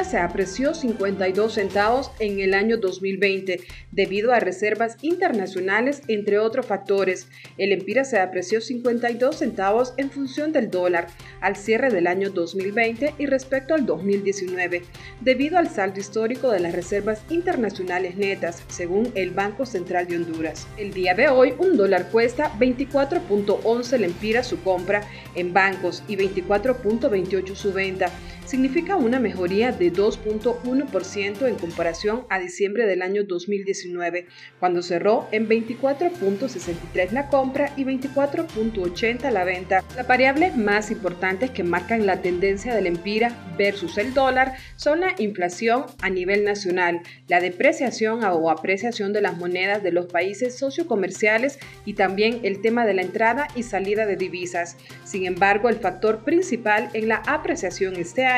Se 0.04 0.18
apreció 0.18 0.74
52 0.74 1.54
centavos 1.54 2.12
en 2.20 2.40
el 2.40 2.54
año 2.54 2.78
2020 2.78 3.62
debido 3.92 4.34
a 4.34 4.40
reservas 4.40 4.98
internacionales, 5.02 6.02
entre 6.08 6.40
otros 6.40 6.66
factores. 6.66 7.28
El 7.58 7.72
Empira 7.72 8.04
se 8.06 8.20
apreció 8.20 8.62
52 8.62 9.38
centavos 9.38 9.94
en 9.98 10.10
función 10.10 10.52
del 10.52 10.70
dólar 10.72 11.08
al 11.42 11.56
cierre 11.56 11.90
del 11.90 12.08
año 12.08 12.30
2020 12.30 13.16
y 13.18 13.26
respecto 13.26 13.74
al 13.74 13.86
2019, 13.86 14.84
debido 15.22 15.58
al 15.58 15.70
saldo 15.70 16.00
histórico 16.00 16.52
de 16.52 16.60
las 16.60 16.74
reservas 16.74 17.22
internacionales 17.30 18.18
netas, 18.18 18.64
según 18.68 19.12
el 19.16 19.32
Banco 19.32 19.66
Central 19.66 20.08
de 20.08 20.18
Honduras. 20.18 20.68
El 20.78 20.94
día 20.94 21.14
de 21.14 21.30
hoy, 21.30 21.54
un 21.58 21.78
dólar 21.78 22.10
cuesta 22.10 22.52
24.11 22.58 24.08
Empira 24.08 24.44
su 24.44 24.62
compra 24.64 25.04
en 25.36 25.54
bancos 25.54 26.04
y 26.08 26.16
24.28 26.16 27.56
su 27.56 27.74
venta. 27.74 28.10
Significa 28.48 28.96
una 28.96 29.20
mejoría 29.20 29.74
de 29.74 29.92
2.1% 29.92 31.48
en 31.50 31.56
comparación 31.56 32.26
a 32.30 32.40
diciembre 32.40 32.86
del 32.86 33.02
año 33.02 33.26
2019, 33.26 34.26
cuando 34.62 34.82
cerró 34.82 35.28
en 35.34 35.50
24.63 35.50 37.12
la 37.12 37.28
compra 37.28 37.74
y 37.76 37.84
24.80 37.84 39.32
la 39.32 39.44
venta. 39.44 39.84
Las 39.98 40.08
variables 40.08 40.56
más 40.56 40.92
importantes 40.92 41.52
que 41.52 41.66
marcan 41.66 42.06
la 42.06 42.22
tendencia 42.22 42.74
del 42.74 42.88
empira 42.88 43.36
versus 43.58 43.98
el 43.98 44.14
dólar 44.14 44.54
son 44.78 45.02
la 45.02 45.14
inflación 45.18 45.84
a 46.02 46.10
nivel 46.10 46.46
nacional, 46.46 47.02
la 47.28 47.42
depreciación 47.42 48.24
o 48.24 48.50
apreciación 48.50 49.12
de 49.12 49.24
las 49.24 49.36
monedas 49.36 49.84
de 49.84 49.92
los 49.92 50.06
países 50.06 50.58
sociocomerciales 50.58 51.60
y 51.84 51.96
también 51.96 52.40
el 52.44 52.62
tema 52.62 52.86
de 52.86 52.94
la 52.94 53.02
entrada 53.02 53.50
y 53.56 53.64
salida 53.64 54.06
de 54.06 54.16
divisas. 54.16 54.78
Sin 55.04 55.26
embargo, 55.26 55.68
el 55.68 55.76
factor 55.76 56.24
principal 56.24 56.90
en 56.94 57.10
la 57.10 57.18
apreciación 57.28 57.98
este 57.98 58.26
año 58.26 58.37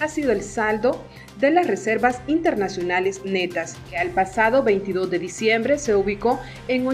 ha 0.00 0.08
sido 0.08 0.32
el 0.32 0.42
saldo 0.42 1.04
de 1.38 1.50
las 1.50 1.66
reservas 1.66 2.20
internacionales 2.26 3.22
netas, 3.24 3.76
que 3.88 3.96
al 3.96 4.10
pasado 4.10 4.62
22 4.62 5.10
de 5.10 5.18
diciembre 5.18 5.78
se 5.78 5.94
ubicó 5.94 6.40
en 6.66 6.86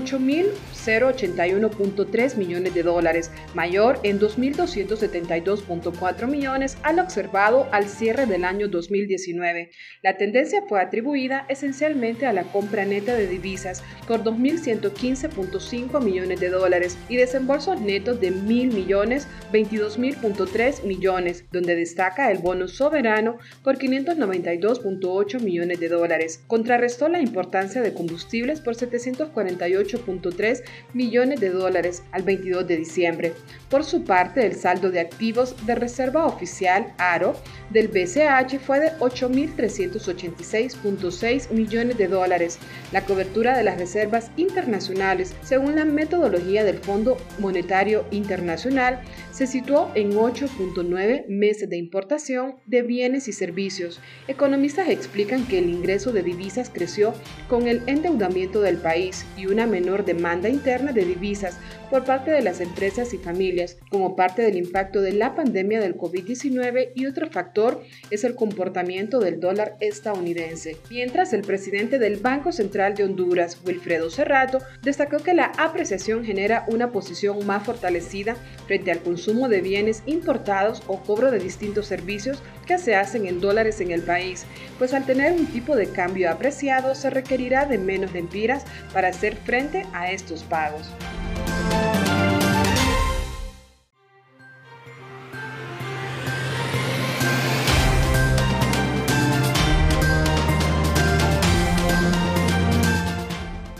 8.081.3 0.84 2.36
millones 2.36 2.74
de 2.74 2.82
dólares, 2.82 3.30
mayor 3.54 3.98
en 4.02 4.20
2.272.4 4.20 6.26
millones 6.26 6.76
al 6.82 6.98
observado 6.98 7.68
al 7.72 7.88
cierre 7.88 8.26
del 8.26 8.44
año 8.44 8.68
2019. 8.68 9.70
La 10.02 10.16
tendencia 10.16 10.62
fue 10.68 10.80
atribuida 10.80 11.46
esencialmente 11.48 12.26
a 12.26 12.32
la 12.32 12.44
compra 12.44 12.84
neta 12.84 13.14
de 13.14 13.26
divisas 13.26 13.82
por 14.06 14.22
2.115.5 14.22 16.02
millones 16.02 16.40
de 16.40 16.50
dólares 16.50 16.98
y 17.08 17.16
desembolsos 17.16 17.80
netos 17.80 18.20
de 18.20 18.32
1.000 18.32 18.72
millones, 18.72 19.28
22.000.3 19.52 20.84
millones, 20.84 21.44
donde 21.52 21.76
destaca 21.76 22.30
el 22.30 22.38
bono 22.38 22.68
soberano 22.68 23.38
por 23.62 23.78
592.8 23.78 25.40
millones 25.40 25.80
de 25.80 25.88
dólares. 25.88 26.42
Contrarrestó 26.47 27.08
la 27.08 27.20
importancia 27.20 27.82
de 27.82 27.94
combustibles 27.94 28.60
por 28.60 28.75
748.3 28.75 30.62
millones 30.93 31.41
de 31.41 31.49
dólares 31.50 32.02
al 32.13 32.23
22 32.23 32.67
de 32.67 32.76
diciembre. 32.76 33.32
Por 33.69 33.84
su 33.84 34.04
parte, 34.04 34.47
el 34.47 34.54
saldo 34.54 34.91
de 34.91 35.00
activos 35.00 35.54
de 35.67 35.75
reserva 35.75 36.25
oficial 36.26 36.95
ARO 36.99 37.34
del 37.71 37.89
BCH 37.89 38.58
fue 38.58 38.80
de 38.80 38.93
8.386.6 38.99 41.50
millones 41.50 41.99
de 41.99 42.08
dólares. 42.08 42.58
La 42.93 43.04
cobertura 43.04 43.54
de 43.56 43.65
las 43.65 43.78
reservas 43.78 44.30
internacionales, 44.37 45.34
según 45.43 45.76
la 45.76 45.84
metodología 45.84 46.65
del 46.65 46.78
Fondo 46.78 47.17
Monetario 47.39 48.06
Internacional, 48.10 49.02
se 49.34 49.49
situó 49.49 49.90
en 49.97 50.12
8.9 50.12 51.26
meses 51.26 51.68
de 51.68 51.76
importación 51.76 52.54
de 52.66 52.82
bienes 52.82 53.26
y 53.26 53.32
servicios. 53.32 54.00
Economistas 54.28 54.88
explican 54.88 55.44
que 55.44 55.58
el 55.58 55.70
ingreso 55.70 56.12
de 56.12 56.23
divisas 56.23 56.70
creció 56.73 57.14
con 57.49 57.66
el 57.66 57.82
endeudamiento 57.88 58.60
del 58.60 58.76
país 58.76 59.26
y 59.36 59.47
una 59.47 59.66
menor 59.66 60.04
demanda 60.04 60.49
interna 60.49 60.92
de 60.92 61.04
divisas 61.04 61.58
por 61.95 62.02
parte 62.02 62.33
de 62.33 62.43
las 62.43 62.61
empresas 62.61 63.15
y 63.15 63.19
familias, 63.19 63.76
como 63.89 64.17
parte 64.17 64.43
del 64.43 64.57
impacto 64.57 65.00
de 65.00 65.13
la 65.13 65.37
pandemia 65.37 65.78
del 65.78 65.97
COVID-19 65.97 66.91
y 66.97 67.07
otro 67.07 67.30
factor 67.30 67.85
es 68.11 68.25
el 68.25 68.35
comportamiento 68.35 69.21
del 69.21 69.39
dólar 69.39 69.76
estadounidense. 69.78 70.76
Mientras 70.91 71.33
el 71.33 71.43
presidente 71.43 72.00
del 72.00 72.17
Banco 72.17 72.50
Central 72.50 72.97
de 72.97 73.04
Honduras, 73.04 73.61
Wilfredo 73.65 74.11
Cerrato, 74.11 74.59
destacó 74.83 75.19
que 75.19 75.35
la 75.35 75.52
apreciación 75.57 76.25
genera 76.25 76.65
una 76.67 76.91
posición 76.91 77.47
más 77.47 77.65
fortalecida 77.65 78.35
frente 78.67 78.91
al 78.91 78.99
consumo 78.99 79.49
de 79.49 79.61
bienes 79.61 80.02
importados 80.07 80.83
o 80.89 81.00
cobro 81.00 81.30
de 81.30 81.39
distintos 81.39 81.87
servicios 81.87 82.43
que 82.67 82.78
se 82.78 82.97
hacen 82.97 83.25
en 83.25 83.41
dólares 83.41 83.80
en 83.80 83.93
el 83.93 84.02
país, 84.02 84.47
pues 84.80 84.95
al 84.95 85.07
tener 85.07 85.33
un 85.33 85.47
tipo 85.47 85.76
de 85.76 85.87
cambio 85.87 86.28
apreciado 86.28 86.97
se 86.97 87.11
requerirá 87.11 87.67
de 87.67 87.78
menos 87.78 88.13
lempiras 88.13 88.65
para 88.93 89.07
hacer 89.07 89.37
frente 89.37 89.87
a 89.93 90.11
estos 90.11 90.43
pagos. 90.43 90.91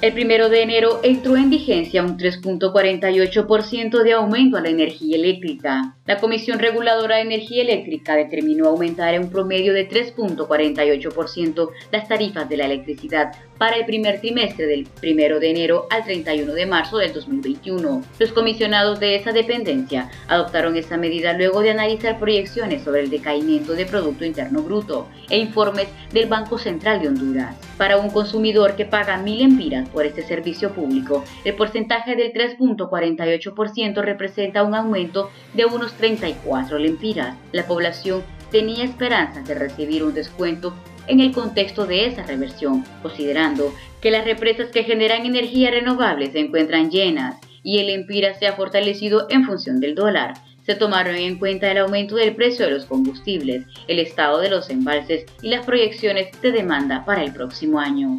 El 0.04 0.12
primero 0.12 0.50
de 0.50 0.60
enero 0.60 1.00
entró 1.02 1.34
en 1.38 1.48
vigencia 1.48 2.02
un 2.02 2.18
3.48% 2.18 4.02
de 4.02 4.12
aumento 4.12 4.58
a 4.58 4.60
la 4.60 4.68
energía 4.68 5.16
eléctrica. 5.16 5.96
La 6.04 6.18
Comisión 6.18 6.58
Reguladora 6.58 7.16
de 7.16 7.22
Energía 7.22 7.62
Eléctrica 7.62 8.14
determinó 8.14 8.66
aumentar 8.66 9.14
en 9.14 9.22
un 9.22 9.30
promedio 9.30 9.72
de 9.72 9.88
3.48% 9.88 11.70
las 11.90 12.06
tarifas 12.06 12.46
de 12.50 12.58
la 12.58 12.66
electricidad 12.66 13.32
para 13.56 13.76
el 13.76 13.86
primer 13.86 14.20
trimestre 14.20 14.66
del 14.66 14.86
1 15.02 15.40
de 15.40 15.50
enero 15.50 15.86
al 15.90 16.04
31 16.04 16.52
de 16.52 16.66
marzo 16.66 16.98
del 16.98 17.14
2021. 17.14 18.02
Los 18.18 18.32
comisionados 18.32 19.00
de 19.00 19.16
esa 19.16 19.32
dependencia 19.32 20.10
adoptaron 20.28 20.76
esta 20.76 20.98
medida 20.98 21.32
luego 21.32 21.62
de 21.62 21.70
analizar 21.70 22.18
proyecciones 22.18 22.82
sobre 22.82 23.00
el 23.00 23.08
decaimiento 23.08 23.72
de 23.72 23.86
Producto 23.86 24.26
Interno 24.26 24.60
Bruto 24.60 25.08
e 25.30 25.38
informes 25.38 25.88
del 26.12 26.28
Banco 26.28 26.58
Central 26.58 27.00
de 27.00 27.08
Honduras. 27.08 27.56
Para 27.78 27.96
un 27.96 28.10
consumidor 28.10 28.76
que 28.76 28.84
paga 28.84 29.16
mil 29.16 29.40
empiras 29.40 29.88
por 29.94 30.04
este 30.04 30.22
servicio 30.22 30.74
público, 30.74 31.24
el 31.44 31.54
porcentaje 31.54 32.16
del 32.16 32.35
3.48% 32.35 34.02
representa 34.02 34.62
un 34.62 34.74
aumento 34.74 35.30
de 35.54 35.64
unos 35.64 35.94
34 35.94 36.78
lempiras. 36.78 37.37
La 37.52 37.66
población 37.66 38.22
tenía 38.50 38.85
esperanzas 38.85 39.48
de 39.48 39.54
recibir 39.54 40.04
un 40.04 40.12
descuento 40.12 40.74
en 41.07 41.20
el 41.20 41.33
contexto 41.33 41.87
de 41.87 42.07
esa 42.07 42.24
reversión, 42.24 42.85
considerando 43.02 43.72
que 44.02 44.11
las 44.11 44.24
represas 44.24 44.70
que 44.70 44.85
generan 44.85 45.24
energía 45.24 45.70
renovable 45.70 46.30
se 46.30 46.40
encuentran 46.40 46.90
llenas 46.90 47.37
y 47.62 47.78
el 47.78 47.88
empira 47.88 48.35
se 48.35 48.46
ha 48.46 48.52
fortalecido 48.52 49.26
en 49.30 49.44
función 49.44 49.80
del 49.80 49.94
dólar 49.94 50.35
se 50.64 50.74
tomaron 50.74 51.16
en 51.16 51.38
cuenta 51.38 51.70
el 51.70 51.78
aumento 51.78 52.16
del 52.16 52.35
precio 52.35 52.64
de 52.64 52.72
los 52.72 52.87
combustibles, 52.87 53.66
el 53.87 53.98
estado 53.98 54.40
de 54.40 54.50
los 54.50 54.70
embalses 54.70 55.26
y 55.42 55.48
las 55.48 55.64
proyecciones 55.64 56.28
de 56.40 56.52
demanda 56.52 57.04
para 57.04 57.22
el 57.22 57.33
próximo 57.33 57.78
año. 57.78 58.18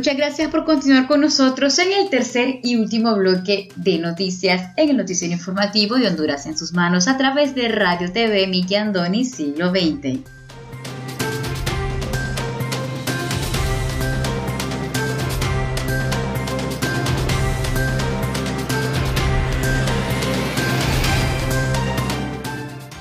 Muchas 0.00 0.16
gracias 0.16 0.50
por 0.50 0.64
continuar 0.64 1.06
con 1.06 1.20
nosotros 1.20 1.78
en 1.78 1.92
el 1.92 2.08
tercer 2.08 2.60
y 2.62 2.76
último 2.76 3.14
bloque 3.16 3.68
de 3.76 3.98
noticias 3.98 4.70
en 4.78 4.88
el 4.88 4.96
noticiero 4.96 5.34
informativo 5.34 5.96
de 5.96 6.06
Honduras 6.06 6.46
en 6.46 6.56
sus 6.56 6.72
manos 6.72 7.06
a 7.06 7.18
través 7.18 7.54
de 7.54 7.68
Radio 7.68 8.10
TV 8.10 8.46
Miki 8.46 8.76
Andoni 8.76 9.26
Siglo 9.26 9.68
XX. 9.68 10.20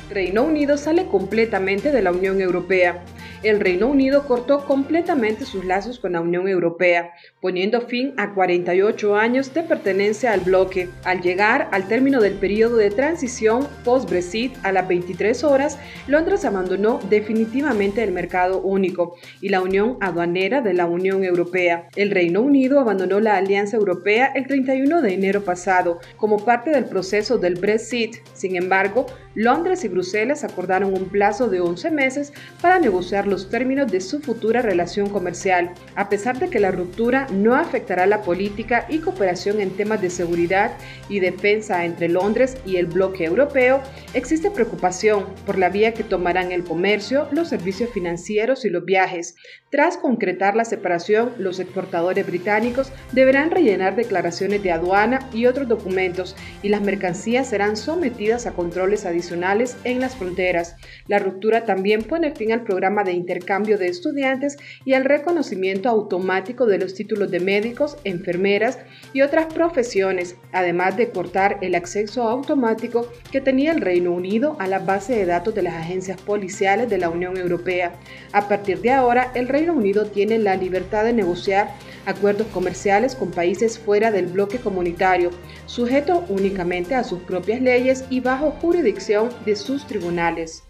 Reino 0.10 0.44
Unido 0.44 0.76
sale 0.76 1.06
completamente 1.06 1.94
de 1.94 2.02
la 2.02 2.12
Unión 2.12 2.42
Europea 2.42 3.06
el 3.44 3.60
Reino 3.60 3.88
Unido 3.88 4.28
cortó 4.28 4.66
completamente 4.66 5.46
sus 5.46 5.66
lazos 5.66 6.00
con 6.00 6.14
la 6.14 6.22
Unión 6.22 6.48
Europea, 6.48 7.14
poniendo 7.42 7.82
fin 7.82 8.14
a 8.18 8.34
48 8.34 9.16
años 9.16 9.54
de 9.54 9.64
pertenencia 9.64 10.34
al 10.34 10.42
bloque. 10.42 10.90
Al 11.04 11.22
llegar 11.22 11.70
al 11.72 11.88
término 11.88 12.20
del 12.22 12.34
periodo 12.34 12.78
de 12.78 12.92
transición 12.92 13.68
post-Brexit 13.84 14.54
a 14.64 14.72
las 14.72 14.88
23 14.88 15.44
horas, 15.44 15.80
Londres 16.08 16.46
abandonó 16.46 17.00
definitivamente 17.10 18.04
el 18.04 18.12
mercado 18.12 18.62
único 18.62 19.16
y 19.42 19.50
la 19.50 19.62
unión 19.62 19.98
aduanera 20.02 20.62
de 20.62 20.74
la 20.74 20.86
Unión 20.86 21.24
Europea. 21.24 21.88
El 21.96 22.12
Reino 22.12 22.42
Unido 22.42 22.80
abandonó 22.80 23.20
la 23.20 23.38
Alianza 23.38 23.78
Europea 23.78 24.32
el 24.36 24.48
31 24.48 25.02
de 25.02 25.14
enero 25.14 25.44
pasado 25.44 26.00
como 26.18 26.44
parte 26.44 26.72
del 26.72 26.86
proceso 26.86 27.38
del 27.38 27.56
Brexit. 27.56 28.18
Sin 28.34 28.56
embargo, 28.56 29.06
Londres 29.40 29.86
y 29.86 29.88
Bruselas 29.88 30.44
acordaron 30.44 30.94
un 30.94 31.08
plazo 31.08 31.48
de 31.48 31.62
11 31.62 31.92
meses 31.92 32.34
para 32.62 32.78
negociar 32.78 33.26
los 33.26 33.50
términos 33.50 33.90
de 33.90 34.02
su 34.02 34.20
futura 34.20 34.62
relación 34.62 35.08
comercial, 35.08 35.72
a 35.96 36.10
pesar 36.10 36.40
de 36.40 36.50
que 36.50 36.60
la 36.60 36.72
ruptura 36.72 37.26
no 37.32 37.56
afectará 37.56 38.06
la 38.06 38.22
política 38.22 38.86
y 38.90 38.98
cooperación 38.98 39.62
en 39.62 39.70
temas 39.78 40.02
de 40.02 40.10
seguridad 40.10 40.74
y 41.08 41.22
defensa 41.22 41.86
entre 41.86 42.10
Londres 42.10 42.58
y 42.66 42.76
el 42.76 42.88
bloque 42.88 43.24
europeo, 43.24 43.82
existe 44.14 44.52
preocupación 44.52 45.24
por 45.46 45.58
la 45.58 45.70
vía 45.70 45.94
que 45.94 46.04
tomarán 46.04 46.52
el 46.52 46.66
comercio, 46.66 47.30
los 47.32 47.48
servicios 47.48 47.92
financieros 47.92 48.66
y 48.66 48.70
los 48.70 48.84
viajes. 48.84 49.38
Tras 49.70 49.96
concretar 49.96 50.58
la 50.58 50.66
separación, 50.66 51.32
los 51.38 51.62
exportadores 51.62 52.28
británicos 52.28 52.92
deberán 53.14 53.52
rellenar 53.52 53.96
declaraciones 53.96 54.64
de 54.64 54.74
aduana 54.74 55.30
y 55.32 55.46
otros 55.46 55.70
documentos 55.70 56.36
y 56.62 56.68
las 56.68 56.82
mercancías 56.82 57.48
serán 57.48 57.78
sometidas 57.78 58.46
a 58.46 58.52
controles 58.52 59.06
adicionales 59.06 59.29
en 59.32 60.00
las 60.00 60.16
fronteras. 60.16 60.76
La 61.08 61.20
ruptura 61.20 61.66
también 61.66 62.02
pone 62.04 62.32
fin 62.32 62.52
al 62.52 62.64
programa 62.64 63.04
de 63.04 63.14
intercambio 63.14 63.78
de 63.78 63.88
estudiantes 63.88 64.58
y 64.86 64.94
al 64.94 65.06
reconocimiento 65.06 65.88
automático 65.90 66.66
de 66.66 66.80
los 66.80 66.96
títulos 66.96 67.30
de 67.30 67.40
médicos, 67.40 67.98
enfermeras 68.04 68.80
y 69.14 69.22
otras 69.22 69.54
profesiones, 69.54 70.36
además 70.52 70.98
de 70.98 71.10
cortar 71.10 71.60
el 71.62 71.76
acceso 71.76 72.24
automático 72.24 73.12
que 73.32 73.42
tenía 73.42 73.72
el 73.72 73.82
Reino 73.82 74.12
Unido 74.12 74.56
a 74.60 74.68
la 74.68 74.80
base 74.80 75.16
de 75.16 75.26
datos 75.26 75.54
de 75.54 75.62
las 75.62 75.76
agencias 75.76 76.20
policiales 76.22 76.90
de 76.90 76.98
la 76.98 77.10
Unión 77.10 77.38
Europea. 77.38 77.94
A 78.34 78.48
partir 78.48 78.82
de 78.82 78.92
ahora, 78.92 79.32
el 79.36 79.48
Reino 79.48 79.74
Unido 79.74 80.06
tiene 80.06 80.40
la 80.40 80.56
libertad 80.56 81.04
de 81.04 81.14
negociar 81.14 81.70
acuerdos 82.10 82.48
comerciales 82.48 83.16
con 83.16 83.32
países 83.32 83.80
fuera 83.80 84.12
del 84.12 84.28
bloque 84.28 84.60
comunitario, 84.60 85.32
sujeto 85.66 86.26
únicamente 86.30 86.96
a 86.96 87.04
sus 87.04 87.20
propias 87.20 87.62
leyes 87.62 88.06
y 88.10 88.20
bajo 88.20 88.52
jurisdicción 88.52 89.30
de 89.46 89.56
sus 89.56 89.86
tribunales. 89.86 90.64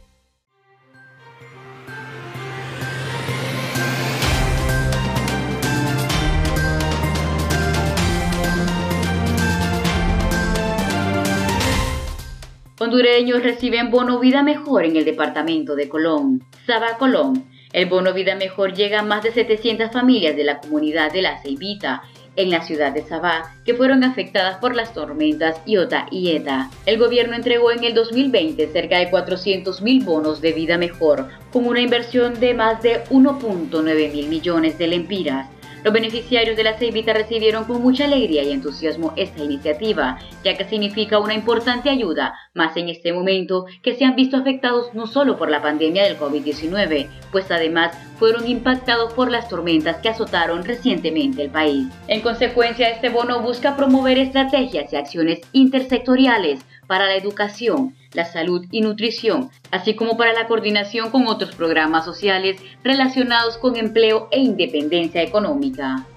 Hondureños 12.81 13.43
reciben 13.43 13.91
bono 13.91 14.19
vida 14.19 14.41
mejor 14.41 14.85
en 14.85 14.95
el 14.95 15.03
departamento 15.03 15.75
de 15.75 15.89
Colón. 15.89 16.43
Saba 16.65 16.97
Colón. 16.97 17.43
El 17.71 17.87
bono 17.87 18.13
vida 18.13 18.35
mejor 18.35 18.73
llega 18.73 19.01
a 19.01 19.03
más 19.03 19.23
de 19.23 19.31
700 19.31 19.91
familias 19.91 20.35
de 20.35 20.43
la 20.43 20.59
comunidad 20.59 21.11
de 21.11 21.21
La 21.21 21.39
Ceibita, 21.41 22.01
en 22.35 22.49
la 22.49 22.61
ciudad 22.61 22.93
de 22.93 23.03
Sabá, 23.03 23.53
que 23.65 23.73
fueron 23.73 24.03
afectadas 24.03 24.57
por 24.57 24.75
las 24.75 24.93
tormentas 24.93 25.61
Iota 25.65 26.07
y 26.09 26.31
Eta. 26.31 26.69
El 26.85 26.97
gobierno 26.97 27.35
entregó 27.35 27.71
en 27.71 27.83
el 27.83 27.93
2020 27.93 28.67
cerca 28.71 28.97
de 28.97 29.09
400 29.09 29.81
mil 29.81 30.03
bonos 30.03 30.41
de 30.41 30.53
vida 30.53 30.77
mejor, 30.77 31.27
con 31.51 31.67
una 31.67 31.81
inversión 31.81 32.39
de 32.39 32.53
más 32.53 32.81
de 32.81 33.03
1.9 33.05 34.11
mil 34.11 34.29
millones 34.29 34.77
de 34.77 34.87
lempiras. 34.87 35.47
Los 35.83 35.93
beneficiarios 35.93 36.57
de 36.57 36.63
la 36.63 36.77
Ceibita 36.77 37.13
recibieron 37.13 37.63
con 37.63 37.81
mucha 37.81 38.05
alegría 38.05 38.43
y 38.43 38.51
entusiasmo 38.51 39.13
esta 39.15 39.43
iniciativa, 39.43 40.19
ya 40.43 40.57
que 40.57 40.65
significa 40.65 41.19
una 41.19 41.33
importante 41.33 41.89
ayuda, 41.89 42.33
más 42.53 42.75
en 42.75 42.89
este 42.89 43.13
momento 43.13 43.65
que 43.81 43.95
se 43.95 44.03
han 44.03 44.15
visto 44.15 44.35
afectados 44.35 44.93
no 44.93 45.07
solo 45.07 45.37
por 45.37 45.49
la 45.49 45.61
pandemia 45.61 46.03
del 46.03 46.17
COVID-19, 46.17 47.07
pues 47.31 47.49
además 47.49 47.97
fueron 48.17 48.47
impactados 48.47 49.13
por 49.13 49.31
las 49.31 49.47
tormentas 49.47 49.97
que 49.97 50.09
azotaron 50.09 50.65
recientemente 50.65 51.43
el 51.43 51.49
país. 51.49 51.87
En 52.07 52.19
consecuencia, 52.21 52.89
este 52.89 53.07
bono 53.07 53.41
busca 53.41 53.77
promover 53.77 54.17
estrategias 54.17 54.91
y 54.91 54.97
acciones 54.97 55.39
intersectoriales 55.53 56.59
para 56.89 57.05
la 57.05 57.15
educación, 57.15 57.93
la 58.13 58.25
salud 58.25 58.65
y 58.71 58.81
nutrición, 58.81 59.51
así 59.69 59.93
como 59.93 60.17
para 60.17 60.33
la 60.33 60.47
coordinación 60.47 61.11
con 61.11 61.27
otros 61.27 61.53
programas 61.53 62.03
sociales 62.03 62.59
relacionados 62.83 63.59
con 63.59 63.75
empleo 63.75 64.27
e 64.31 64.39
independencia 64.39 65.21
económica. 65.21 66.07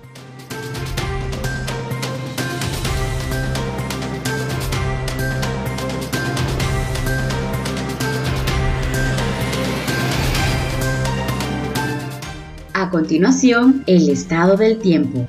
A 12.72 12.88
continuación, 12.88 13.84
el 13.86 14.08
estado 14.08 14.56
del 14.56 14.78
tiempo. 14.78 15.28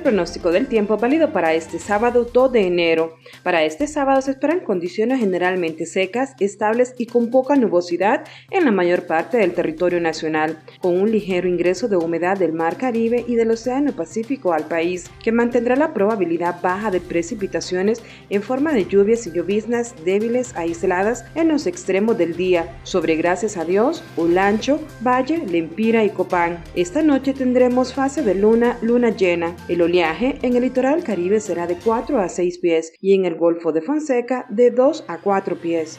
Pronóstico 0.00 0.50
del 0.50 0.66
tiempo 0.66 0.96
válido 0.96 1.32
para 1.32 1.54
este 1.54 1.78
sábado 1.78 2.24
2 2.24 2.52
de 2.52 2.66
enero. 2.66 3.16
Para 3.42 3.64
este 3.64 3.86
sábado 3.86 4.20
se 4.22 4.32
esperan 4.32 4.60
condiciones 4.60 5.20
generalmente 5.20 5.86
secas, 5.86 6.34
estables 6.40 6.94
y 6.98 7.06
con 7.06 7.30
poca 7.30 7.56
nubosidad 7.56 8.24
en 8.50 8.64
la 8.64 8.72
mayor 8.72 9.06
parte 9.06 9.38
del 9.38 9.54
territorio 9.54 10.00
nacional, 10.00 10.58
con 10.80 11.00
un 11.00 11.10
ligero 11.10 11.48
ingreso 11.48 11.88
de 11.88 11.96
humedad 11.96 12.38
del 12.38 12.52
Mar 12.52 12.76
Caribe 12.76 13.24
y 13.26 13.36
del 13.36 13.50
Océano 13.50 13.92
Pacífico 13.92 14.52
al 14.52 14.66
país, 14.66 15.10
que 15.22 15.32
mantendrá 15.32 15.76
la 15.76 15.92
probabilidad 15.92 16.60
baja 16.60 16.90
de 16.90 17.00
precipitaciones 17.00 18.02
en 18.28 18.42
forma 18.42 18.72
de 18.72 18.86
lluvias 18.86 19.26
y 19.26 19.32
lloviznas 19.32 19.94
débiles 20.04 20.56
aisladas 20.56 21.24
en 21.34 21.48
los 21.48 21.66
extremos 21.66 22.18
del 22.18 22.36
día, 22.36 22.78
sobre 22.82 23.16
gracias 23.16 23.56
a 23.56 23.64
Dios, 23.64 24.02
Ulancho, 24.16 24.80
Valle, 25.06 25.38
Lempira 25.46 26.04
y 26.04 26.10
Copán. 26.10 26.62
Esta 26.74 27.02
noche 27.02 27.34
tendremos 27.34 27.94
fase 27.94 28.22
de 28.22 28.34
luna, 28.34 28.78
luna 28.82 29.10
llena. 29.10 29.54
El 29.68 29.82
oleaje 29.90 30.38
en 30.42 30.54
el 30.54 30.62
litoral 30.62 31.02
caribe 31.02 31.40
será 31.40 31.66
de 31.66 31.76
4 31.76 32.20
a 32.20 32.28
6 32.28 32.58
pies 32.58 32.92
y 33.00 33.14
en 33.14 33.24
el 33.24 33.34
Golfo 33.34 33.72
de 33.72 33.82
Fonseca 33.82 34.46
de 34.48 34.70
2 34.70 35.04
a 35.08 35.18
4 35.18 35.56
pies. 35.56 35.98